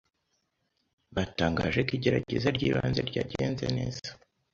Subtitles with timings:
[1.15, 4.07] batangaje ko igerageza ry’ibanze ryagenze neza